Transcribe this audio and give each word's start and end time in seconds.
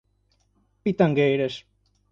Pitangueiras 0.83 1.53